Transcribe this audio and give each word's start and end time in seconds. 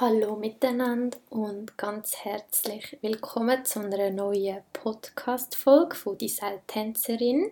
Hallo 0.00 0.34
miteinander 0.34 1.18
und 1.28 1.76
ganz 1.76 2.16
herzlich 2.24 2.96
willkommen 3.02 3.66
zu 3.66 3.80
einer 3.80 4.08
neuen 4.08 4.62
Podcast-Folge 4.72 5.94
von 5.94 6.16
«Die 6.16 6.32
Tänzerin». 6.66 7.50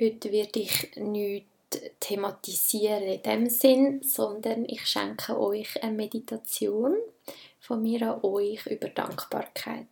Heute 0.00 0.32
werde 0.32 0.58
ich 0.58 0.96
nichts 0.96 1.46
thematisieren 2.00 3.04
in 3.04 3.22
dem 3.22 3.48
Sinn, 3.48 4.02
sondern 4.02 4.64
ich 4.64 4.84
schenke 4.88 5.40
euch 5.40 5.80
eine 5.84 5.92
Meditation 5.92 6.96
von 7.60 7.80
mir 7.80 8.02
an 8.10 8.24
euch 8.24 8.66
über 8.66 8.88
Dankbarkeit. 8.88 9.86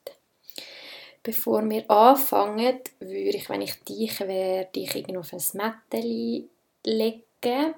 Bevor 1.23 1.63
wir 1.71 1.89
anfangen, 1.89 2.81
würde 2.99 3.37
ich, 3.37 3.49
wenn 3.49 3.63
ich 3.63 3.81
dich 3.85 4.19
wäre, 4.19 4.67
dich 4.75 4.93
irgendwo 4.97 5.21
auf 5.21 5.33
ein 5.33 5.41
Mätteli 5.53 6.49
legen 6.83 7.75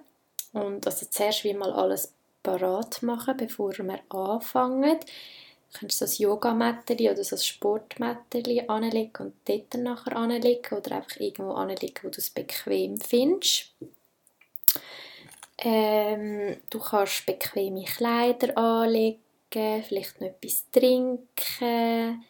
und 0.54 0.86
also 0.86 1.04
zuerst 1.10 1.44
wie 1.44 1.52
mal 1.52 1.72
alles 1.74 2.15
parat 2.46 3.02
machen, 3.02 3.36
bevor 3.36 3.72
wir 3.78 4.00
anfangen. 4.08 5.00
Du 5.72 5.80
kannst 5.80 6.00
das 6.00 6.18
Yoga-Mätteli 6.18 7.10
oder 7.10 7.24
das 7.24 7.44
Sportmätteli 7.44 8.62
anlegen 8.68 9.26
und 9.26 9.34
dort 9.44 9.74
nachher 9.74 10.16
anlegen 10.16 10.78
oder 10.78 10.96
einfach 10.96 11.18
irgendwo 11.18 11.52
anlegen, 11.52 11.98
wo 12.02 12.08
du 12.08 12.18
es 12.18 12.30
bequem 12.30 13.00
findest. 13.00 13.74
Ähm, 15.58 16.56
du 16.70 16.78
kannst 16.78 17.26
bequeme 17.26 17.84
Kleider 17.84 18.56
anlegen, 18.56 19.82
vielleicht 19.82 20.20
noch 20.20 20.28
etwas 20.28 20.66
trinken, 20.70 22.24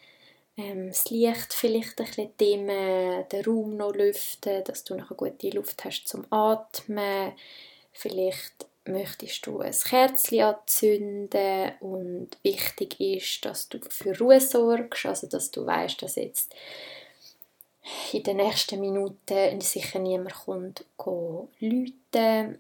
ähm, 0.57 0.89
das 0.89 1.11
Licht 1.11 1.53
vielleicht 1.53 2.01
ein 2.01 2.07
bisschen 2.07 2.37
dimmen, 2.41 3.29
den 3.31 3.45
Raum 3.45 3.77
noch 3.77 3.93
lüften, 3.93 4.65
dass 4.65 4.85
du 4.85 4.95
noch 4.95 5.11
eine 5.11 5.17
gute 5.17 5.51
Luft 5.51 5.85
hast 5.85 6.09
zum 6.09 6.25
Atmen. 6.33 7.33
Vielleicht 7.93 8.67
möchtest 8.89 9.47
du 9.47 9.61
ein 9.61 9.73
Kerzchen 9.73 10.43
anzünden 10.43 11.73
und 11.81 12.31
wichtig 12.43 13.01
ist, 13.01 13.45
dass 13.45 13.69
du 13.69 13.79
für 13.89 14.19
Ruhe 14.19 14.41
sorgst, 14.41 15.07
also 15.07 15.27
dass 15.27 15.51
du 15.51 15.67
weißt, 15.67 16.03
dass 16.03 16.17
jetzt 16.17 16.55
in 18.13 18.23
den 18.23 18.39
nächsten 18.39 18.81
Minuten 18.81 19.61
sicher 19.61 19.99
niemand 19.99 20.35
kommt 20.37 20.85
läuten 21.61 22.59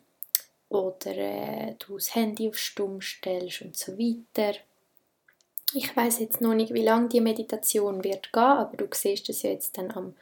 oder 0.69 1.17
äh, 1.17 1.75
du 1.79 1.95
das 1.95 2.15
Handy 2.15 2.49
auf 2.49 2.59
Stumm 2.59 3.01
stellst 3.01 3.63
und 3.63 3.77
so 3.77 3.97
weiter. 3.99 4.59
Ich 5.75 5.97
weiß 5.97 6.21
jetzt 6.21 6.41
noch 6.41 6.55
nicht, 6.55 6.73
wie 6.73 6.85
lange 6.85 7.09
die 7.09 7.21
Meditation 7.21 8.05
wird 8.05 8.33
gehen, 8.33 8.43
aber 8.43 8.77
du 8.77 8.87
siehst 8.93 9.29
es 9.29 9.43
ja 9.43 9.51
jetzt 9.51 9.77
dann 9.79 9.91
am 9.93 10.15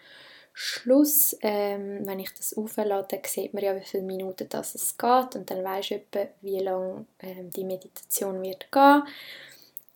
Schluss, 0.57 1.37
ähm, 1.41 2.07
wenn 2.07 2.21
ich 2.21 2.33
das 2.33 2.57
auflade, 2.57 3.21
sieht 3.27 3.53
man 3.55 3.65
ja, 3.65 3.75
wie 3.75 3.85
viele 3.85 4.05
Minuten 4.05 4.49
das 4.49 4.77
es 4.77 4.97
geht 4.97 5.35
und 5.35 5.51
dann 5.51 5.65
weisst 5.65 5.91
du 5.91 6.29
wie 6.43 6.61
lange 6.61 7.07
ähm, 7.21 7.51
die 7.51 7.65
Meditation 7.65 8.41
wird 8.41 8.71
gehen. 8.71 9.03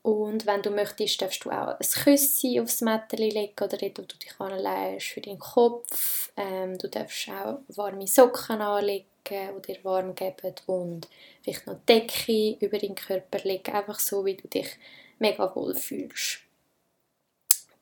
Und 0.02 0.46
wenn 0.46 0.62
du 0.62 0.70
möchtest, 0.70 1.22
darfst 1.22 1.44
du 1.44 1.50
auch 1.50 1.78
ein 1.78 1.78
Küsschen 1.78 2.60
aufs 2.60 2.80
Mätteli 2.80 3.30
legen 3.30 3.62
oder 3.62 3.76
dort, 3.76 3.98
wo 3.98 4.02
du 4.02 4.16
dich 4.16 4.40
anlegst, 4.40 5.08
für 5.08 5.20
deinen 5.20 5.38
Kopf. 5.38 6.32
Ähm, 6.36 6.76
du 6.76 6.88
darfst 6.88 7.28
auch 7.28 7.60
warme 7.68 8.08
Socken 8.08 8.60
anlegen, 8.60 9.06
die 9.28 9.72
dir 9.72 9.84
warm 9.84 10.14
geben 10.16 10.54
und 10.66 11.06
vielleicht 11.42 11.68
noch 11.68 11.78
Decke 11.88 12.56
über 12.58 12.78
deinen 12.78 12.96
Körper 12.96 13.38
legen, 13.44 13.72
einfach 13.72 14.00
so, 14.00 14.24
wie 14.24 14.34
du 14.34 14.48
dich 14.48 14.76
mega 15.20 15.54
wohl 15.54 15.74
fühlst. 15.74 16.47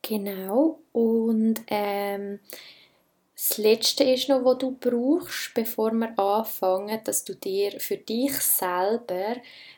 Genau. 0.01 0.79
Und 0.93 1.61
ähm, 1.67 2.39
das 3.35 3.59
Letzte 3.59 4.03
ist 4.03 4.29
noch, 4.29 4.43
was 4.43 4.57
du 4.57 4.75
brauchst, 4.79 5.53
bevor 5.53 5.91
wir 5.91 6.17
anfangen, 6.17 6.99
dass 7.03 7.23
du 7.23 7.35
dir 7.35 7.79
für 7.79 7.97
dich 7.97 8.33
selber 8.33 9.35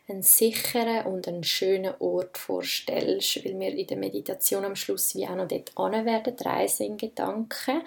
einen 0.08 0.24
sicheren 0.24 1.06
und 1.06 1.28
einen 1.28 1.44
schönen 1.44 1.94
Ort 2.00 2.38
vorstellst, 2.38 3.44
weil 3.44 3.60
wir 3.60 3.76
in 3.76 3.88
der 3.88 3.98
Meditation 3.98 4.64
am 4.64 4.78
Schluss 4.78 5.14
wie 5.14 5.28
auch 5.28 5.36
noch 5.36 5.50
dort 5.50 5.76
werden, 5.78 6.36
reisen 6.40 6.86
in 6.86 6.98
Gedanken. 6.98 7.82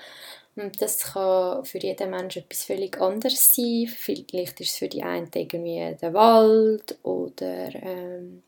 Und 0.57 0.83
das 0.83 0.99
kann 1.15 1.65
für 1.65 1.79
jeden 1.79 2.11
Menschen 2.11 2.43
etwas 2.43 2.65
völlig 2.65 3.01
anderes 3.01 3.55
sein. 3.55 3.89
Vielleicht 3.89 4.61
ist 4.61 4.73
es 4.73 4.77
für 4.77 4.89
die 4.89 5.03
einen 5.03 5.31
irgendwie 5.35 5.97
der 6.01 6.13
Wald 6.13 6.99
oder 7.03 7.75
ähm, 7.75 8.43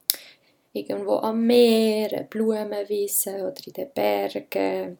irgendwo 0.74 1.16
am 1.16 1.46
Meer, 1.46 2.12
eine 2.12 2.24
Blumenwiese 2.24 3.36
oder 3.36 3.66
in 3.66 3.72
den 3.72 3.90
Bergen. 3.92 4.98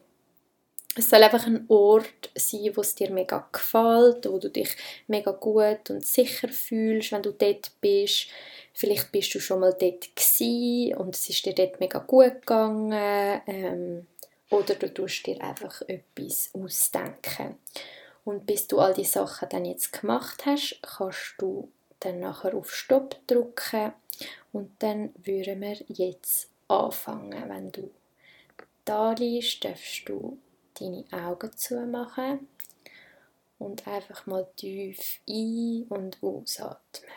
Es 0.97 1.09
soll 1.09 1.21
einfach 1.21 1.45
ein 1.45 1.65
Ort 1.67 2.31
sein, 2.35 2.71
wo 2.73 2.81
es 2.81 2.95
dir 2.95 3.11
mega 3.11 3.47
gefällt, 3.51 4.25
wo 4.31 4.39
du 4.39 4.49
dich 4.49 4.69
mega 5.07 5.31
gut 5.31 5.89
und 5.89 6.05
sicher 6.05 6.47
fühlst, 6.47 7.11
wenn 7.11 7.21
du 7.21 7.33
dort 7.33 7.69
bist. 7.81 8.27
Vielleicht 8.73 9.11
bist 9.11 9.35
du 9.35 9.39
schon 9.41 9.59
mal 9.59 9.75
dort 9.77 10.15
gewesen 10.15 10.95
und 10.95 11.15
es 11.15 11.29
ist 11.29 11.45
dir 11.45 11.53
dort 11.53 11.81
mega 11.81 11.99
gut 11.99 12.41
gegangen. 12.41 13.41
Ähm, 13.45 14.07
oder 14.49 14.75
du 14.75 14.93
tust 14.93 15.27
dir 15.27 15.41
einfach 15.41 15.81
etwas 15.87 16.51
ausdenken. 16.53 17.57
Und 18.23 18.45
bis 18.45 18.67
du 18.67 18.79
all 18.79 18.93
die 18.93 19.03
Sachen 19.03 19.49
dann 19.49 19.65
jetzt 19.65 19.91
gemacht 19.99 20.45
hast, 20.45 20.79
kannst 20.81 21.35
du 21.37 21.69
dann 22.05 22.19
nachher 22.19 22.53
auf 22.55 22.71
Stopp 22.73 23.19
drücken 23.27 23.93
und 24.53 24.71
dann 24.79 25.13
würden 25.23 25.61
wir 25.61 25.77
jetzt 25.89 26.49
anfangen. 26.67 27.49
Wenn 27.49 27.71
du 27.71 27.91
da 28.85 29.13
liegst, 29.13 29.63
darfst 29.65 30.07
du 30.07 30.37
deine 30.79 31.05
Augen 31.11 31.51
zumachen 31.57 32.47
und 33.57 33.87
einfach 33.87 34.25
mal 34.27 34.47
tief 34.55 35.19
ein- 35.27 35.85
und 35.89 36.21
ausatmen. 36.21 37.11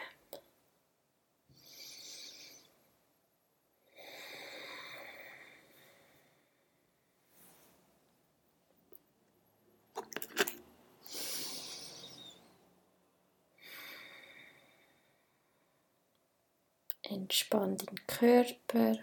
Entspann 17.10 17.76
deinen 17.78 18.06
Körper. 18.18 18.98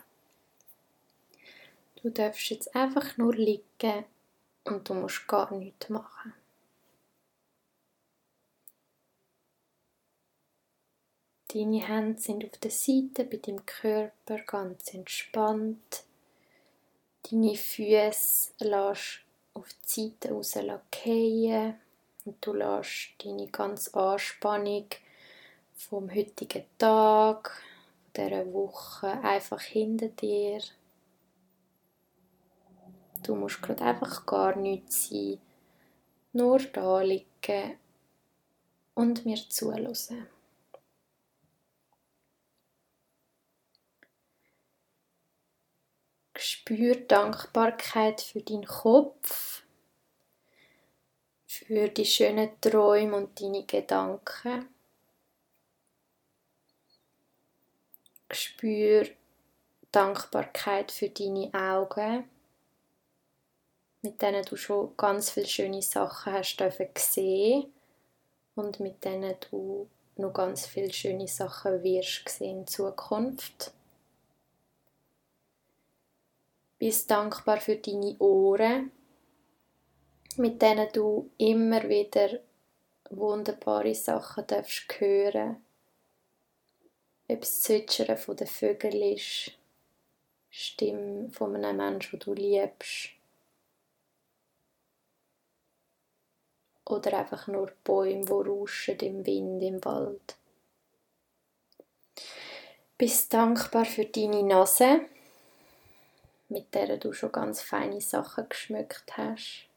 Du 2.01 2.09
darfst 2.09 2.49
jetzt 2.49 2.75
einfach 2.75 3.17
nur 3.17 3.33
liegen 3.33 4.03
und 4.65 4.89
du 4.89 4.93
musst 4.93 5.25
gar 5.27 5.53
nichts 5.53 5.89
machen. 5.89 6.33
Deine 11.47 11.87
Hände 11.87 12.21
sind 12.21 12.43
auf 12.43 12.57
der 12.57 12.71
Seite 12.71 13.23
bei 13.23 13.37
deinem 13.37 13.65
Körper 13.65 14.39
ganz 14.39 14.93
entspannt. 14.93 16.03
Deine 17.23 17.55
Füße 17.55 18.51
lässt 18.59 19.21
auf 19.53 19.69
die 19.85 20.09
Seite 20.09 20.33
raus 20.33 20.51
fallen 20.51 21.79
und 22.25 22.45
du 22.45 22.51
lässt 22.51 23.13
deine 23.23 23.47
ganze 23.47 23.93
Anspannung 23.93 24.87
vom 25.73 26.13
heutigen 26.13 26.65
Tag, 26.77 27.63
dieser 28.15 28.51
Woche 28.53 29.07
einfach 29.07 29.61
hinter 29.61 30.09
dir. 30.09 30.61
Du 33.23 33.35
musst 33.35 33.61
gerade 33.61 33.83
einfach 33.83 34.25
gar 34.25 34.55
nichts 34.55 35.09
sein, 35.09 35.39
nur 36.33 36.59
da 36.59 37.01
liegen 37.01 37.77
und 38.93 39.25
mir 39.25 39.37
zuhören. 39.49 40.27
Spür 46.37 46.95
Dankbarkeit 46.95 48.21
für 48.21 48.41
deinen 48.41 48.65
Kopf, 48.65 49.63
für 51.47 51.89
die 51.89 52.05
schönen 52.05 52.59
Träume 52.61 53.17
und 53.17 53.41
deine 53.41 53.65
Gedanken. 53.65 54.74
Spür 58.31 59.07
Dankbarkeit 59.91 60.91
für 60.91 61.09
deine 61.09 61.53
Augen, 61.53 62.27
mit 64.01 64.22
denen 64.22 64.43
du 64.43 64.57
schon 64.57 64.95
ganz 64.97 65.29
viele 65.29 65.47
schöne 65.47 65.81
Sachen 65.81 66.33
hast 66.33 66.57
gesehen 66.93 67.72
und 68.55 68.79
mit 68.79 69.03
denen 69.05 69.35
du 69.49 69.87
noch 70.17 70.33
ganz 70.33 70.66
viele 70.66 70.91
schöne 70.91 71.27
Sachen 71.27 71.83
wirst 71.83 72.27
sehen 72.27 72.59
in 72.59 72.67
Zukunft. 72.67 73.72
Bist 76.78 77.09
dankbar 77.09 77.61
für 77.61 77.78
deine 77.78 78.17
Ohren, 78.19 78.91
mit 80.37 80.61
denen 80.61 80.89
du 80.91 81.31
immer 81.37 81.87
wieder 81.87 82.39
wunderbare 83.09 83.95
Sachen 83.95 84.45
darfst 84.47 84.99
hören 84.99 85.65
ob 87.27 87.41
es 87.41 87.61
Zwitschern 87.63 88.17
von 88.17 88.35
den 88.35 88.47
Vögeln 88.47 89.01
ist, 89.16 89.51
Stimme 90.49 91.29
von 91.31 91.55
einem 91.55 91.77
Menschen, 91.77 92.19
den 92.19 92.19
du 92.19 92.33
liebst, 92.33 93.09
oder 96.85 97.17
einfach 97.17 97.47
nur 97.47 97.72
Bäume, 97.83 98.25
die 98.25 98.31
rauschen 98.31 98.99
im 98.99 99.25
Wind 99.25 99.63
im 99.63 99.83
Wald. 99.83 100.37
Bist 102.97 103.33
dankbar 103.33 103.85
für 103.85 104.05
deine 104.05 104.43
Nase, 104.43 105.01
mit 106.47 106.73
der 106.73 106.97
du 106.97 107.11
schon 107.11 107.31
ganz 107.31 107.61
feine 107.61 107.99
Sachen 107.99 108.47
geschmückt 108.47 109.17
hast. 109.17 109.67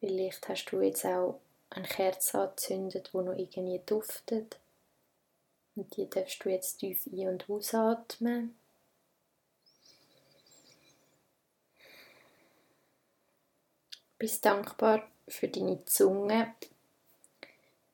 Vielleicht 0.00 0.48
hast 0.48 0.66
du 0.66 0.80
jetzt 0.80 1.04
auch 1.04 1.40
eine 1.70 1.86
Kerze 1.86 2.40
angezündet, 2.40 3.10
die 3.12 3.16
noch 3.18 3.34
irgendwie 3.34 3.82
duftet. 3.84 4.58
Und 5.78 5.96
die 5.96 6.10
darfst 6.10 6.44
du 6.44 6.48
jetzt 6.48 6.78
tief 6.78 7.06
ein- 7.06 7.28
und 7.28 7.48
ausatmen. 7.48 8.58
Bist 14.18 14.44
dankbar 14.44 15.08
für 15.28 15.46
deine 15.46 15.84
Zunge, 15.84 16.52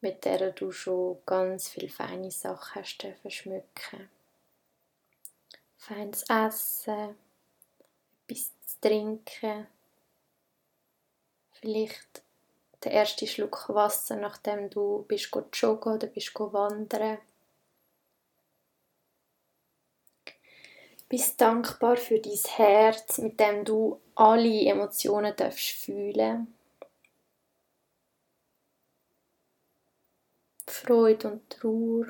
mit 0.00 0.24
der 0.24 0.52
du 0.52 0.72
schon 0.72 1.18
ganz 1.26 1.68
viele 1.68 1.90
feine 1.90 2.30
Sachen 2.30 2.80
hast 2.80 3.06
schmücken. 3.28 4.08
Feines 5.76 6.24
Essen, 6.30 7.16
etwas 8.26 8.50
zu 8.64 8.80
trinken, 8.80 9.66
vielleicht 11.52 12.22
der 12.82 12.92
erste 12.92 13.26
Schluck 13.26 13.68
Wasser, 13.68 14.16
nachdem 14.16 14.70
du 14.70 15.04
bist 15.06 15.30
joggen 15.52 15.92
oder 15.92 16.06
bist 16.06 16.34
wandern. 16.34 17.18
Bist 21.08 21.40
dankbar 21.40 21.96
für 21.96 22.18
dein 22.18 22.32
Herz, 22.32 23.18
mit 23.18 23.38
dem 23.38 23.64
du 23.64 24.00
alle 24.14 24.66
Emotionen 24.66 25.34
darfst 25.36 25.70
fühlen. 25.70 26.54
Freude 30.66 31.32
und 31.32 31.50
Trauer. 31.50 32.06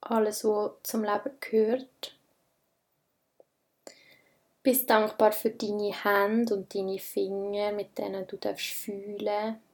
Alles, 0.00 0.44
was 0.44 0.72
zum 0.82 1.04
Leben 1.04 1.30
gehört. 1.40 2.16
Bist 4.62 4.88
dankbar 4.90 5.32
für 5.32 5.50
deine 5.50 5.92
Hände 6.04 6.54
und 6.54 6.74
deine 6.74 6.98
Finger, 6.98 7.72
mit 7.72 7.98
denen 7.98 8.26
du 8.26 8.36
darfst 8.36 8.66
fühlen. 8.66 9.54
Du 9.56 9.71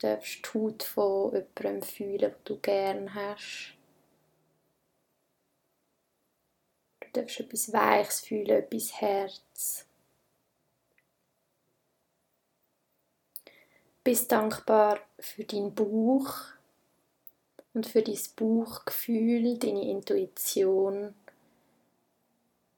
darfst 0.00 0.40
die 0.44 0.58
Haut 0.58 0.82
von 0.82 1.32
jemandem 1.32 1.82
fühlen, 1.82 2.18
den 2.18 2.34
du 2.44 2.58
gern 2.58 3.14
hast. 3.14 3.74
Du 7.00 7.08
darfst 7.12 7.40
etwas 7.40 7.72
Weiches 7.72 8.20
fühlen, 8.20 8.50
etwas 8.50 9.00
Herz. 9.00 9.86
Bist 14.02 14.32
dankbar 14.32 15.00
für 15.18 15.44
deinen 15.44 15.74
Bauch 15.74 16.34
und 17.74 17.86
für 17.86 18.02
dein 18.02 18.18
Bauchgefühl, 18.36 19.58
deine 19.58 19.88
Intuition 19.88 21.14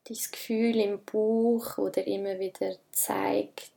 dein 0.04 0.19
Gefühl 0.30 0.76
im 0.76 1.04
Bauch 1.04 1.78
oder 1.78 2.06
immer 2.06 2.38
wieder 2.38 2.76
zeigt, 2.90 3.71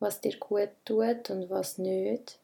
was 0.00 0.20
dir 0.20 0.36
gut 0.38 0.70
tut 0.84 1.30
und 1.30 1.48
was 1.50 1.78
nicht. 1.78 2.38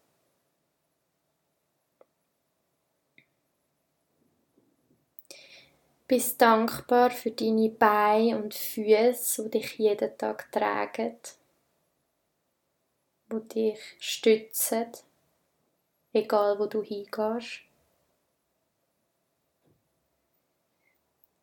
Bist 6.06 6.40
dankbar 6.40 7.10
für 7.10 7.32
deine 7.32 7.68
Beine 7.68 8.40
und 8.40 8.54
Füße, 8.54 9.44
die 9.44 9.58
dich 9.58 9.78
jeden 9.78 10.16
Tag 10.16 10.52
tragen, 10.52 11.16
die 13.32 13.48
dich 13.48 13.96
stützen, 13.98 14.92
egal 16.12 16.60
wo 16.60 16.66
du 16.66 16.82
hingehst. 16.82 17.62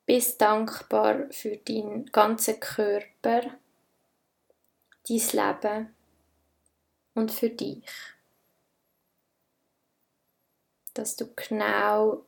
Bist 0.06 0.40
dankbar 0.40 1.30
für 1.32 1.58
deinen 1.58 2.06
ganzen 2.06 2.60
Körper, 2.60 3.42
dein 5.08 5.18
Leben 5.34 5.96
und 7.16 7.32
für 7.32 7.50
dich. 7.50 7.86
Dass 10.94 11.16
du 11.16 11.28
genau 11.36 12.24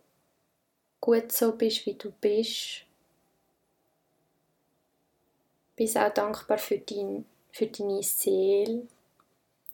gut 1.00 1.32
so 1.32 1.52
bist, 1.52 1.86
wie 1.86 1.94
du 1.94 2.12
bist. 2.12 2.86
Bist 5.76 5.98
auch 5.98 6.14
dankbar 6.14 6.58
für, 6.58 6.80
dein, 6.80 7.26
für 7.52 7.68
deine 7.68 8.02
Seele, 8.02 8.88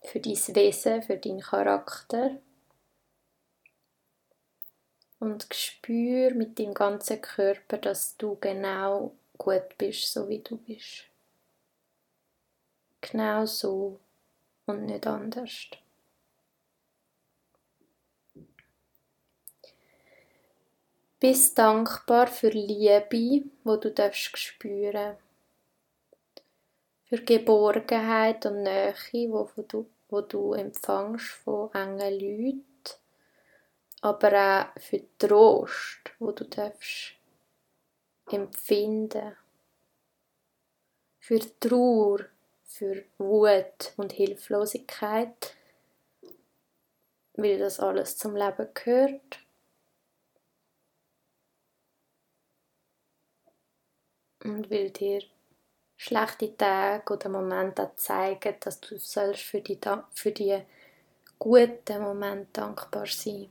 für 0.03 0.19
dein 0.19 0.33
Wesen, 0.33 1.03
für 1.03 1.17
deinen 1.17 1.41
Charakter 1.41 2.37
und 5.21 5.47
spür 5.53 6.33
mit 6.33 6.57
deinem 6.57 6.73
ganzen 6.73 7.21
Körper, 7.21 7.77
dass 7.77 8.17
du 8.17 8.35
genau 8.41 9.13
gut 9.37 9.77
bist, 9.77 10.11
so 10.11 10.27
wie 10.27 10.39
du 10.39 10.57
bist. 10.57 11.05
Genau 12.99 13.45
so 13.45 13.99
und 14.71 14.85
nicht 14.85 15.05
anders. 15.07 15.67
Bist 21.19 21.57
dankbar 21.57 22.27
für 22.27 22.49
Liebe, 22.49 23.43
wo 23.63 23.75
du 23.75 23.91
darfst 23.91 24.37
spüren. 24.37 25.17
Für 27.05 27.21
Geborgenheit 27.21 28.45
und 28.45 28.63
Nähe, 28.63 28.95
wo 29.29 29.47
du, 29.61 29.87
wo 30.09 30.21
du 30.21 30.53
empfangst 30.53 31.27
von 31.43 31.71
engen 31.73 32.19
Leuten 32.19 32.71
aber 34.01 34.33
auch 34.73 34.81
für 34.81 35.01
Trost, 35.17 36.11
wo 36.19 36.31
du 36.31 36.43
darfst 36.45 37.13
empfinden, 38.31 39.37
für 41.19 41.39
Trauer, 41.59 42.25
für 42.71 43.03
Wut 43.17 43.93
und 43.97 44.13
Hilflosigkeit, 44.13 45.55
weil 47.33 47.59
das 47.59 47.79
alles 47.79 48.17
zum 48.17 48.35
Leben 48.35 48.67
gehört. 48.73 49.39
Und 54.43 54.69
will 54.69 54.89
dir 54.89 55.21
schlechte 55.97 56.57
Tage 56.57 57.13
oder 57.13 57.29
Momente 57.29 57.91
zeigen, 57.95 58.55
dass 58.59 58.79
du 58.79 58.97
sollst 58.97 59.43
für 59.43 59.61
die, 59.61 59.77
für 60.11 60.31
die 60.31 60.61
guten 61.37 62.01
Momente 62.01 62.47
dankbar 62.53 63.05
sein 63.05 63.49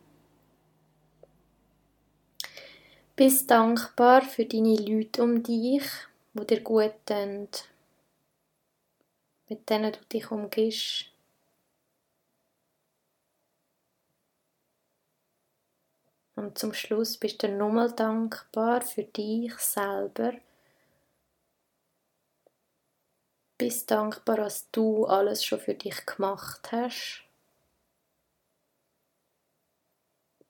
bist 3.20 3.50
dankbar 3.50 4.22
für 4.22 4.46
deine 4.46 4.76
Leute 4.76 5.22
um 5.22 5.42
dich, 5.42 5.82
wo 6.32 6.42
dir 6.42 6.62
gut 6.62 6.94
tun, 7.04 7.48
mit 9.50 9.68
denen 9.68 9.92
du 9.92 9.98
dich 10.06 10.30
umgibst. 10.30 11.12
Und 16.36 16.56
zum 16.56 16.72
Schluss 16.72 17.18
bist 17.18 17.42
du 17.42 17.48
nochmal 17.48 17.92
dankbar 17.92 18.80
für 18.80 19.04
dich 19.04 19.52
selber. 19.58 20.32
Bist 23.58 23.90
dankbar, 23.90 24.36
dass 24.36 24.70
du 24.70 25.04
alles 25.04 25.44
schon 25.44 25.60
für 25.60 25.74
dich 25.74 26.06
gemacht 26.06 26.72
hast. 26.72 27.24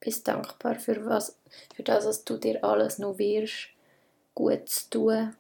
bist 0.00 0.26
dankbar 0.26 0.78
für, 0.78 1.04
was, 1.04 1.38
für 1.74 1.82
das, 1.82 2.06
was 2.06 2.24
du 2.24 2.38
dir 2.38 2.64
alles 2.64 2.98
noch 2.98 3.18
wirst, 3.18 3.68
gut 4.34 4.68
zu 4.68 4.90
tun. 4.90 5.36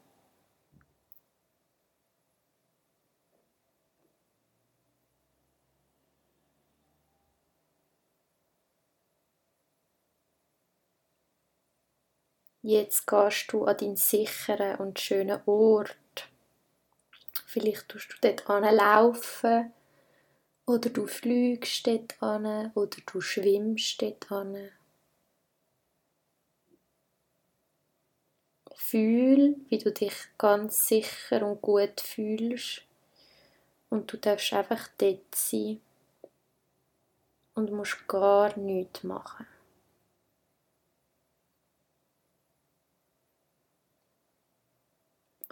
Jetzt 12.62 13.06
gehst 13.06 13.52
du 13.52 13.64
an 13.64 13.76
deinen 13.78 13.96
sicheren 13.96 14.76
und 14.76 15.00
schönen 15.00 15.40
Ort. 15.46 15.96
Vielleicht 17.46 17.88
tust 17.88 18.12
du 18.12 18.16
dort 18.20 18.46
laufen 18.48 19.72
oder 20.66 20.90
du 20.90 21.06
fliegst 21.06 21.86
dort 21.86 22.22
an 22.22 22.70
oder 22.74 22.98
du 23.06 23.20
schwimmst 23.22 24.02
dort 24.02 24.30
an. 24.30 24.70
Fühl, 28.74 29.56
wie 29.68 29.78
du 29.78 29.90
dich 29.90 30.14
ganz 30.36 30.86
sicher 30.86 31.46
und 31.46 31.62
gut 31.62 32.00
fühlst. 32.00 32.82
Und 33.88 34.12
du 34.12 34.18
darfst 34.18 34.52
einfach 34.52 34.88
dort 34.98 35.34
sein 35.34 35.80
und 37.54 37.72
musst 37.72 38.06
gar 38.06 38.56
nichts 38.58 39.02
machen. 39.02 39.46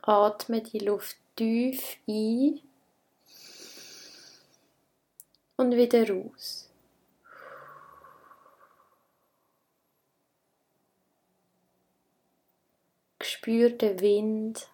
Atme 0.09 0.63
die 0.63 0.79
Luft 0.79 1.19
tief 1.37 1.99
ein 2.09 2.63
und 5.57 5.73
wieder 5.73 6.09
raus. 6.09 6.71
Spür 13.21 13.69
den 13.69 14.01
Wind, 14.01 14.71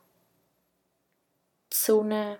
die 1.72 1.76
Sonne 1.76 2.38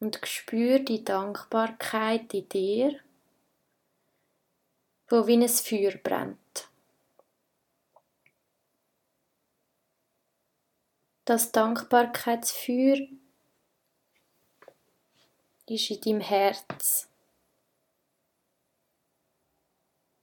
und 0.00 0.18
spür 0.24 0.78
die 0.78 1.04
Dankbarkeit 1.04 2.32
in 2.32 2.48
dir, 2.48 3.00
wo 5.10 5.26
wie 5.26 5.36
ein 5.36 5.46
Feuer 5.46 5.92
brennt. 6.02 6.73
Das 11.26 11.52
Dankbarkeitsfeuer 11.52 12.98
ist 15.66 15.90
in 15.90 16.00
deinem 16.02 16.20
Herz. 16.20 17.08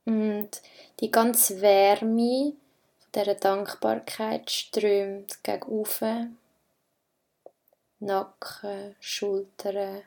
Und 0.06 0.62
die 1.00 1.10
ganze 1.10 1.60
Wärme 1.62 2.54
dieser 3.16 3.34
Dankbarkeit 3.34 4.52
strömt 4.52 5.44
gegen 5.44 5.64
oben. 5.64 6.38
Nacken, 8.00 8.96
Schultern, 9.00 10.04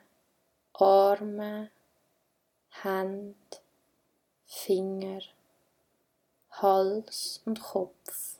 Arme, 0.73 1.71
Hände, 2.69 3.35
Finger, 4.45 5.19
Hals 6.51 7.41
und 7.43 7.61
Kopf. 7.61 8.34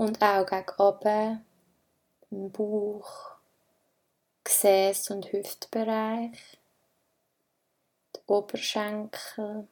Und 0.00 0.22
auch 0.22 0.46
gegen 0.46 0.70
oben, 0.78 1.44
im 2.30 2.50
Bauch, 2.50 3.32
Gesäß- 4.42 5.12
und 5.12 5.30
Hüftbereich, 5.30 6.58
die 8.16 8.20
Oberschenkel, 8.26 9.68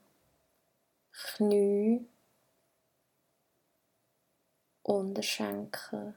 Knie, 1.12 2.06
Unterschenkel, 4.82 6.12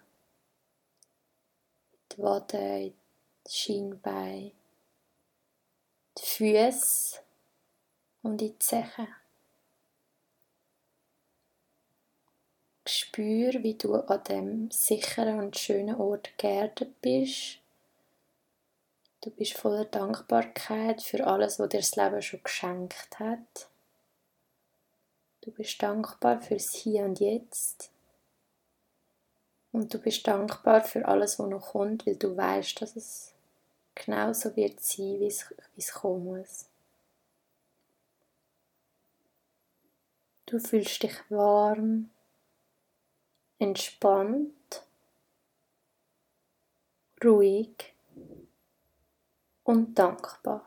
die 2.12 2.18
Wade, 2.18 2.94
die 3.48 3.50
Schienbein, 3.50 4.52
die 6.18 6.26
Füße 6.26 7.22
und 8.24 8.42
die 8.42 8.60
Zehen. 8.60 9.21
Spür, 12.92 13.64
wie 13.64 13.76
du 13.76 13.96
an 13.96 14.24
dem 14.26 14.72
sicheren 14.72 15.40
und 15.40 15.58
schönen 15.58 15.96
Ort 15.96 16.38
geerdet 16.38 17.02
bist. 17.02 17.60
Du 19.22 19.30
bist 19.30 19.54
voller 19.54 19.86
Dankbarkeit 19.86 21.02
für 21.02 21.26
alles, 21.26 21.60
was 21.60 21.70
dir 21.70 21.80
das 21.80 21.96
Leben 21.96 22.22
schon 22.22 22.44
geschenkt 22.44 23.20
hat. 23.20 23.68
Du 25.42 25.52
bist 25.52 25.82
dankbar 25.82 26.42
fürs 26.42 26.74
Hier 26.74 27.04
und 27.04 27.20
Jetzt. 27.20 27.92
Und 29.72 29.94
du 29.94 30.00
bist 30.00 30.28
dankbar 30.28 30.84
für 30.84 31.08
alles, 31.08 31.40
was 31.40 31.48
noch 31.48 31.72
kommt, 31.72 32.06
weil 32.06 32.16
du 32.16 32.36
weißt, 32.36 32.82
dass 32.82 32.96
es 32.96 33.34
genauso 33.96 34.56
wird 34.56 34.80
sein, 34.82 35.20
wie 35.20 35.28
es, 35.28 35.50
wie 35.50 35.82
es 35.82 35.94
kommen 35.94 36.26
muss. 36.26 36.66
Du 40.46 40.60
fühlst 40.60 41.04
dich 41.04 41.16
warm, 41.30 42.10
entspannt, 43.62 44.84
ruhig 47.24 47.94
und 49.64 49.94
dankbar. 49.94 50.66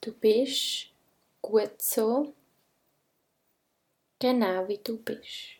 Du 0.00 0.12
bist 0.18 0.94
gut 1.42 1.82
so, 1.82 2.32
genau 4.18 4.66
wie 4.66 4.78
du 4.78 4.96
bist. 4.96 5.58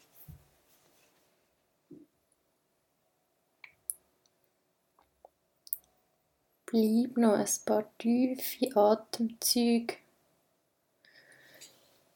Bleib 6.65 7.19
noch 7.19 7.35
ein 7.35 7.65
paar 7.67 7.99
tiefe 7.99 8.75
Atemzüge 8.75 9.99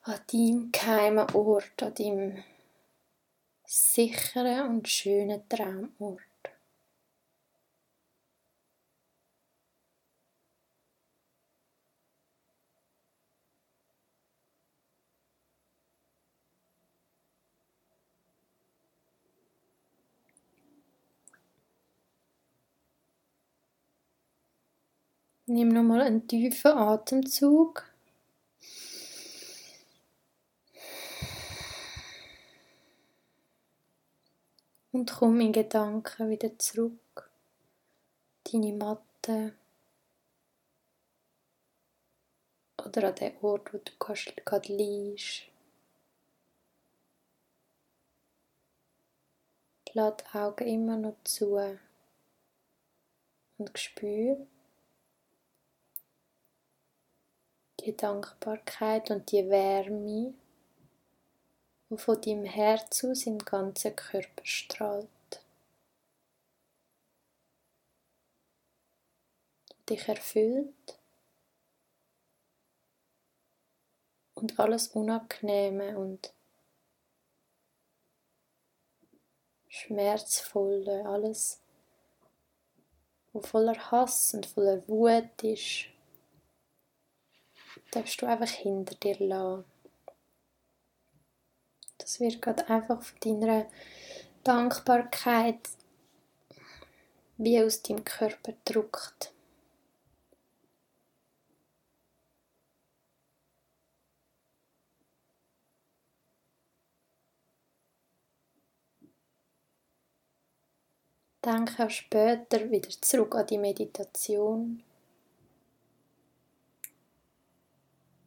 an 0.07 0.21
deinem 0.31 0.71
geheimen 0.71 1.27
Ort, 1.35 1.83
an 1.83 1.95
deinem 1.95 2.45
sicheren 3.65 4.69
und 4.69 4.89
schönen 4.89 5.49
Traumort. 5.49 6.21
Nimm 25.47 25.69
nochmal 25.69 26.03
einen 26.03 26.27
tiefen 26.27 26.73
Atemzug. 26.73 27.94
Und 34.95 35.11
komm 35.11 35.41
in 35.41 35.53
Gedanken 35.53 36.31
wieder 36.31 36.57
zurück. 36.57 37.29
Deine 38.45 38.73
Matte. 38.73 39.57
Oder 42.79 43.09
an 43.09 43.15
den 43.17 43.37
Ort, 43.43 43.75
wo 43.75 43.79
du 43.79 43.91
gerade 43.99 44.73
liegst. 44.73 45.47
Lass 49.95 50.15
die 50.19 50.39
Augen 50.39 50.69
immer 50.69 50.97
noch 50.97 51.17
zu 51.25 51.57
und 53.59 53.77
spür, 53.77 54.47
die 57.81 57.97
Dankbarkeit 57.97 59.11
und 59.11 59.33
die 59.33 59.49
Wärme, 59.51 60.35
die 61.97 62.03
von 62.03 62.21
deinem 62.21 62.45
Herz 62.45 63.05
aus 63.05 63.27
im 63.27 63.39
ganzen 63.39 63.95
Körper 63.95 64.45
strahlt. 64.45 65.09
Dich 69.89 70.09
erfüllt 70.09 70.99
und 74.35 74.59
alles 74.59 74.89
Unangenehme 74.89 75.99
und 75.99 76.33
Schmerzvolle, 79.69 81.05
alles, 81.07 81.61
was 83.33 83.47
voller 83.49 83.91
Hass 83.91 84.33
und 84.35 84.47
voller 84.47 84.87
Wut 84.89 85.43
ist, 85.43 85.87
darfst 87.91 88.23
du 88.23 88.27
einfach 88.27 88.49
hinter 88.49 88.95
dir 88.95 89.19
lassen. 89.19 89.74
Das 91.99 92.21
wird 92.21 92.43
gerade 92.43 92.69
einfach 92.69 93.03
von 93.03 93.19
deiner 93.21 93.67
Dankbarkeit 94.43 95.71
wie 97.37 97.61
aus 97.63 97.83
deinem 97.83 98.05
Körper 98.05 98.55
druckt. 98.65 99.33
Denke 111.45 111.85
auch 111.85 111.91
später 111.91 112.71
wieder 112.71 112.89
zurück 112.89 113.35
an 113.35 113.47
die 113.47 113.59
Meditation 113.59 114.83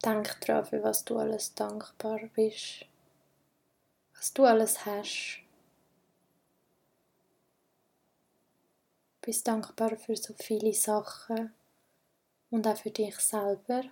Denk 0.04 0.40
daran, 0.46 0.64
für 0.64 0.82
was 0.82 1.04
du 1.04 1.18
alles 1.18 1.54
dankbar 1.54 2.20
bist, 2.34 2.86
was 4.18 4.32
du 4.32 4.44
alles 4.44 4.84
hast. 4.84 5.40
Bist 9.20 9.46
dankbar 9.46 9.96
für 9.96 10.16
so 10.16 10.34
viele 10.34 10.72
Sachen 10.72 11.52
und 12.50 12.66
auch 12.66 12.76
für 12.76 12.90
dich 12.90 13.16
selber. 13.18 13.84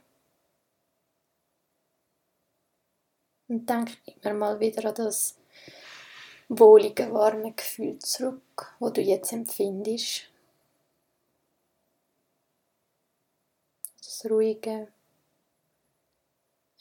Und 3.49 3.69
denk 3.71 3.97
immer 4.23 4.35
mal 4.35 4.61
wieder 4.61 4.89
an 4.89 4.95
das 4.97 5.39
wohlige, 6.49 7.13
warme 7.13 7.53
Gefühl 7.53 7.99
zurück, 8.01 8.75
wo 8.81 8.91
du 8.91 9.01
jetzt 9.01 9.33
empfindest. 9.33 10.29
Das 13.99 14.29
ruhige, 14.29 14.89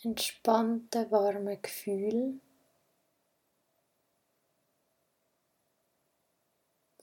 entspannte, 0.02 1.12
warme 1.12 1.58
Gefühl, 1.58 2.40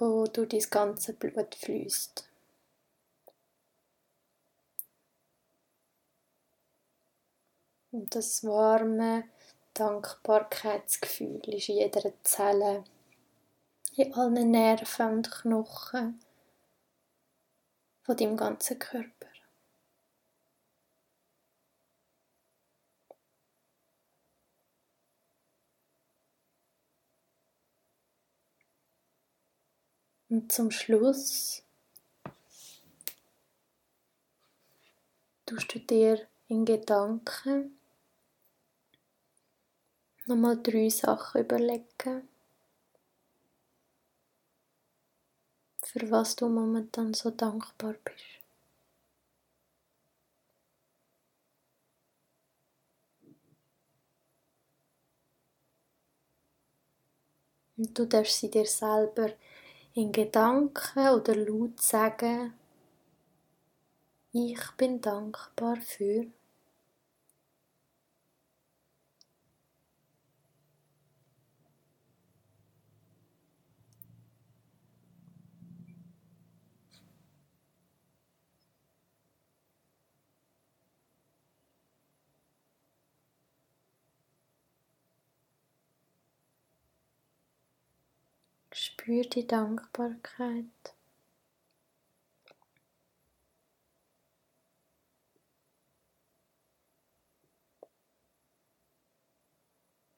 wo 0.03 0.25
durch 0.25 0.49
dein 0.49 0.69
ganze 0.69 1.13
Blut 1.13 1.55
fließt. 1.55 2.29
Und 7.93 8.13
das 8.13 8.43
warme 8.43 9.25
Dankbarkeitsgefühl 9.75 11.41
ist 11.55 11.69
in 11.69 11.77
jeder 11.77 12.13
Zelle, 12.25 12.83
in 13.95 14.13
allen 14.15 14.51
Nerven 14.51 15.19
und 15.19 15.31
Knochen 15.31 16.21
von 18.03 18.17
deinem 18.17 18.37
ganzen 18.37 18.81
Körper. 18.81 19.32
Und 30.33 30.51
zum 30.51 30.71
Schluss 30.71 31.63
tust 35.45 35.75
du 35.75 35.79
dir 35.79 36.27
in 36.49 36.65
Gedanken 36.65 37.79
nochmal 40.25 40.59
drei 40.63 40.89
Sachen 40.89 41.43
überlegen, 41.43 42.27
für 45.83 46.11
was 46.11 46.35
du 46.35 46.49
momentan 46.49 47.13
so 47.13 47.31
dankbar 47.31 47.93
bist. 48.03 48.25
Und 57.77 57.99
du 57.99 58.07
darfst 58.07 58.41
sie 58.41 58.51
dir 58.51 58.65
selber 58.65 59.35
in 59.95 60.11
Gedanken 60.13 61.09
oder 61.09 61.37
laut 61.37 61.81
sagen, 61.81 62.55
ich 64.33 64.61
bin 64.79 65.01
dankbar 65.01 65.77
für 65.77 66.27
Spür 88.75 89.23
die 89.25 89.47
Dankbarkeit. 89.47 90.65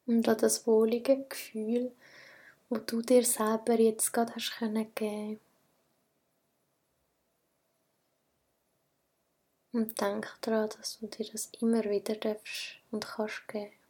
Und 0.06 0.28
an 0.28 0.38
das 0.38 0.66
wohlige 0.66 1.24
Gefühl, 1.24 1.92
wo 2.68 2.76
du 2.78 3.02
dir 3.02 3.24
selber 3.24 3.78
jetzt 3.80 4.12
gerade 4.12 4.34
hast 4.34 4.58
können 4.58 4.94
geben. 4.94 5.40
Und 9.72 10.00
denk 10.00 10.38
daran, 10.40 10.70
dass 10.70 11.00
du 11.00 11.06
dir 11.08 11.26
das 11.30 11.50
immer 11.60 11.84
wieder 11.84 12.14
darfst 12.14 12.76
und 12.90 13.04
kannst 13.06 13.46
geben. 13.48 13.83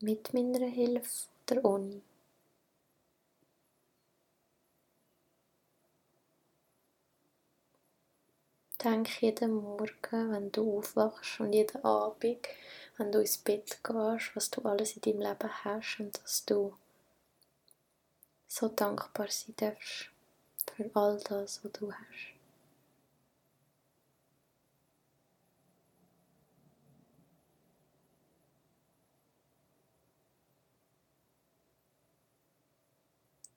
Mit 0.00 0.34
meiner 0.34 0.66
Hilfe 0.66 1.28
oder 1.50 1.64
ohne. 1.64 2.00
Denk 8.82 9.20
jeden 9.20 9.52
Morgen, 9.56 10.32
wenn 10.32 10.50
du 10.50 10.78
aufwachst 10.78 11.38
und 11.38 11.52
jeden 11.52 11.84
Abend, 11.84 12.48
wenn 12.96 13.12
du 13.12 13.20
ins 13.20 13.36
Bett 13.36 13.78
gehst, 13.84 14.34
was 14.34 14.50
du 14.50 14.62
alles 14.62 14.96
in 14.96 15.02
deinem 15.02 15.20
Leben 15.20 15.64
hast 15.64 16.00
und 16.00 16.18
dass 16.18 16.46
du 16.46 16.72
so 18.48 18.68
dankbar 18.68 19.28
sein 19.30 19.54
darfst 19.56 20.10
für 20.74 20.90
all 20.94 21.18
das, 21.20 21.64
was 21.64 21.72
du 21.72 21.92
hast. 21.92 22.34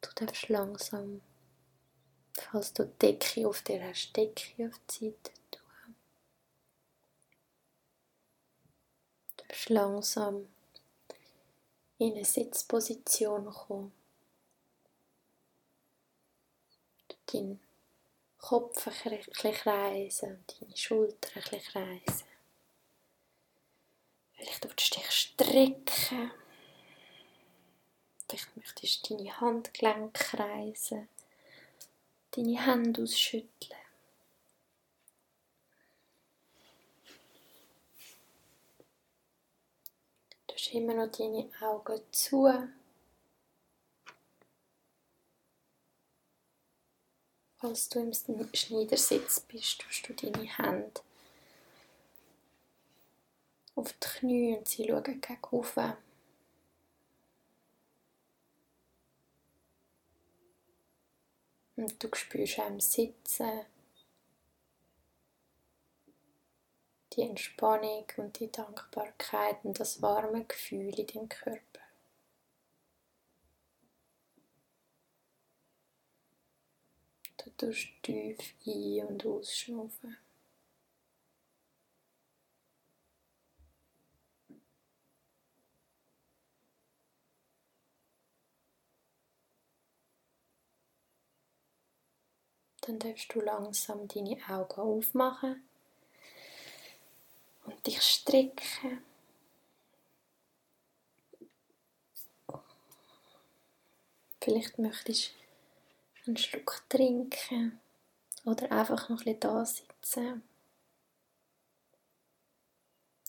Du 0.01 0.10
darfst 0.27 0.49
langsam, 0.49 1.21
falls 2.33 2.73
du 2.73 2.85
die 2.85 2.97
Decke 2.99 3.47
auf 3.47 3.61
dir 3.61 3.83
hast, 3.83 4.15
Decke 4.15 4.67
auf 4.67 4.79
die 4.89 5.09
Seite 5.09 5.31
tun. 5.51 5.95
Du 9.37 9.43
darfst 9.47 9.69
langsam 9.69 10.47
in 11.97 12.13
eine 12.13 12.25
Sitzposition 12.25 13.45
kommen. 13.45 13.93
Deinen 17.27 17.61
Kopf 18.39 18.87
ein 18.87 19.17
bisschen 19.19 19.53
kreisen 19.53 20.43
deine 20.47 20.75
Schultern 20.75 21.31
ein 21.35 21.41
bisschen 21.41 21.61
kreisen. 21.61 22.27
Vielleicht 24.33 24.63
willst 24.63 24.95
du 24.95 24.99
dich 24.99 25.11
strecken. 25.11 26.31
Vielleicht 28.31 28.55
möchtest 28.55 29.09
du 29.09 29.17
deine 29.17 29.41
Handgelenke 29.41 30.11
kreisen, 30.13 31.09
deine 32.31 32.65
Hände 32.65 33.03
ausschütteln. 33.03 33.49
Du 40.47 40.53
hast 40.53 40.73
immer 40.73 40.93
noch 40.93 41.11
deine 41.11 41.49
Augen 41.59 42.01
zu. 42.13 42.69
Als 47.59 47.89
du 47.89 47.99
im 47.99 48.13
Schneidersitz 48.53 49.41
bist, 49.41 49.81
tust 49.81 50.07
du 50.07 50.13
deine 50.13 50.57
Hände 50.57 51.01
auf 53.75 53.91
die 53.91 53.99
Knie 53.99 54.57
und 54.57 54.69
sie 54.69 54.87
schauen 54.87 55.03
gegen 55.03 55.41
Und 61.81 62.03
du 62.03 62.13
spürst 62.13 62.59
auch 62.59 62.67
im 62.67 62.79
Sitzen 62.79 63.65
die 67.13 67.23
Entspannung 67.23 68.05
und 68.17 68.39
die 68.39 68.51
Dankbarkeit 68.51 69.65
und 69.65 69.79
das 69.79 69.99
warme 69.99 70.45
Gefühl 70.45 70.99
in 70.99 71.07
deinem 71.07 71.27
Körper. 71.27 71.81
Du 77.37 77.49
tust 77.57 77.87
tief 78.03 78.37
ein- 78.67 79.07
und 79.07 79.25
ausschnaufen. 79.25 80.17
Dann 92.81 92.97
darfst 92.97 93.33
du 93.33 93.41
langsam 93.41 94.07
deine 94.07 94.37
Augen 94.49 94.81
aufmachen 94.81 95.63
und 97.65 97.87
dich 97.87 98.01
strecken. 98.01 99.03
Vielleicht 104.43 104.79
möchtest 104.79 105.35
du 106.25 106.27
einen 106.31 106.37
Schluck 106.37 106.83
trinken 106.89 107.79
oder 108.45 108.71
einfach 108.71 109.09
noch 109.09 109.19
ein 109.19 109.25
bisschen 109.25 109.39
da 109.39 109.65
sitzen. 109.65 110.43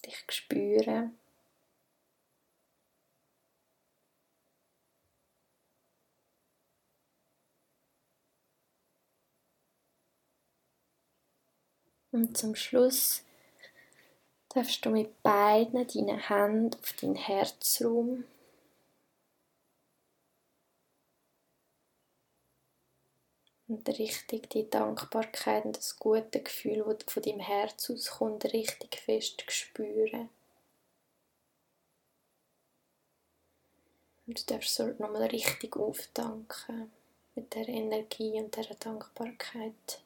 Dich 0.06 0.24
spüren. 0.30 1.18
Und 12.12 12.36
zum 12.36 12.54
Schluss 12.54 13.22
darfst 14.50 14.84
du 14.84 14.90
mit 14.90 15.22
beiden 15.22 15.86
deinen 15.86 16.18
Händen 16.18 16.78
auf 16.78 16.92
deinen 16.92 17.14
Herzraum 17.14 18.24
und 23.66 23.88
richtig 23.98 24.50
die 24.50 24.68
Dankbarkeit 24.68 25.64
und 25.64 25.78
das 25.78 25.96
gute 25.96 26.42
Gefühl, 26.42 26.84
das 26.86 27.10
von 27.10 27.22
deinem 27.22 27.40
Herz 27.40 27.88
auskommt, 27.88 28.44
richtig 28.44 28.96
fest 28.96 29.42
spüren. 29.50 30.28
Und 34.26 34.38
du 34.38 34.54
darfst 34.54 34.74
so 34.74 34.86
nochmal 34.86 35.28
richtig 35.28 35.76
auftanken 35.76 36.92
mit 37.34 37.54
der 37.54 37.68
Energie 37.68 38.38
und 38.38 38.54
der 38.54 38.74
Dankbarkeit. 38.74 40.02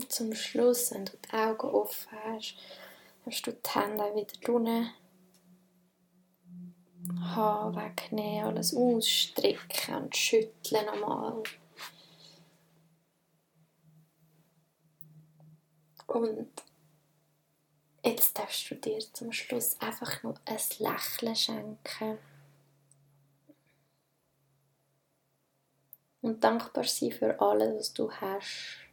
Und 0.00 0.10
zum 0.10 0.34
Schluss, 0.34 0.92
wenn 0.92 1.04
du 1.04 1.12
die 1.18 1.34
Augen 1.34 1.68
offen 1.68 2.08
hast, 2.24 2.54
darfst 3.22 3.46
du 3.46 3.52
die 3.52 3.70
Hände 3.70 4.04
wieder 4.14 4.54
unten 4.54 4.90
Haar 7.20 7.76
wegnehmen, 7.76 8.46
alles 8.46 8.74
ausstrecken 8.74 9.96
und 9.96 10.16
schütteln 10.16 10.86
nochmal. 10.86 11.42
Und 16.06 16.50
jetzt 18.02 18.38
darfst 18.38 18.70
du 18.70 18.76
dir 18.76 19.00
zum 19.12 19.32
Schluss 19.32 19.78
einfach 19.82 20.22
nur 20.22 20.34
ein 20.46 20.58
Lächeln 20.78 21.36
schenken. 21.36 22.18
Und 26.22 26.42
dankbar 26.42 26.84
sein 26.84 27.12
für 27.12 27.38
alles, 27.38 27.78
was 27.78 27.92
du 27.92 28.10
hast. 28.10 28.89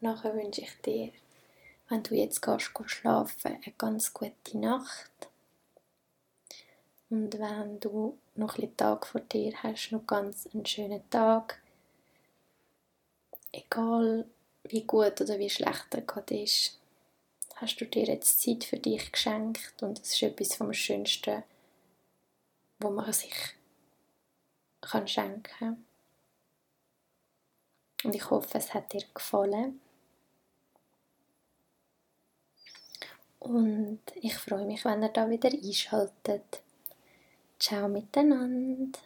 Nachher 0.00 0.34
wünsche 0.34 0.62
ich 0.62 0.80
dir, 0.82 1.12
wenn 1.88 2.02
du 2.02 2.14
jetzt 2.14 2.40
gehst, 2.42 2.74
gehst 2.74 2.90
schlafen, 2.90 3.54
eine 3.54 3.74
ganz 3.76 4.12
gute 4.14 4.58
Nacht. 4.58 5.10
Und 7.08 7.38
wenn 7.38 7.80
du 7.80 8.16
noch 8.36 8.58
ein 8.58 8.76
Tag 8.76 9.06
vor 9.06 9.20
dir 9.20 9.52
hast, 9.62 9.90
noch 9.90 10.06
ganz 10.06 10.48
einen 10.52 10.64
schönen 10.64 11.08
Tag. 11.10 11.60
Egal 13.52 14.26
wie 14.64 14.82
gut 14.82 15.20
oder 15.20 15.38
wie 15.38 15.50
schlecht 15.50 15.86
er 15.90 16.02
gerade 16.02 16.40
ist, 16.42 16.78
hast 17.56 17.80
du 17.80 17.86
dir 17.86 18.04
jetzt 18.04 18.40
Zeit 18.40 18.62
für 18.62 18.78
dich 18.78 19.10
geschenkt 19.10 19.82
und 19.82 20.00
es 20.00 20.12
ist 20.12 20.22
etwas 20.22 20.54
vom 20.54 20.72
Schönsten, 20.72 21.42
wo 22.78 22.90
man 22.90 23.12
sich 23.12 23.34
kann 24.80 25.08
schenken 25.08 25.42
kann. 25.42 25.86
Und 28.04 28.14
ich 28.14 28.30
hoffe, 28.30 28.56
es 28.56 28.72
hat 28.72 28.92
dir 28.92 29.02
gefallen. 29.12 29.80
Und 33.40 34.00
ich 34.20 34.36
freue 34.36 34.66
mich, 34.66 34.84
wenn 34.84 35.02
ihr 35.02 35.08
da 35.08 35.28
wieder 35.28 35.50
einschaltet. 35.50 36.62
Ciao 37.58 37.88
miteinander. 37.88 38.98